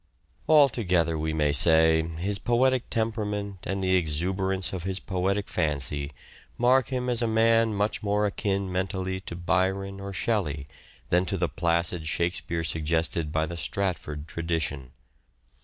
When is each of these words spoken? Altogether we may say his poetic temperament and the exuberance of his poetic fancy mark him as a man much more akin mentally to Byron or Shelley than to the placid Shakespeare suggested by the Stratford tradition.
Altogether 0.49 1.15
we 1.15 1.31
may 1.31 1.51
say 1.51 2.01
his 2.01 2.39
poetic 2.39 2.89
temperament 2.89 3.59
and 3.65 3.83
the 3.83 3.95
exuberance 3.95 4.73
of 4.73 4.81
his 4.81 4.99
poetic 4.99 5.47
fancy 5.47 6.11
mark 6.57 6.87
him 6.87 7.07
as 7.07 7.21
a 7.21 7.27
man 7.27 7.71
much 7.75 8.01
more 8.01 8.25
akin 8.25 8.71
mentally 8.71 9.19
to 9.19 9.35
Byron 9.35 9.99
or 9.99 10.11
Shelley 10.11 10.67
than 11.09 11.23
to 11.27 11.37
the 11.37 11.47
placid 11.47 12.07
Shakespeare 12.07 12.63
suggested 12.63 13.31
by 13.31 13.45
the 13.45 13.57
Stratford 13.57 14.27
tradition. 14.27 14.89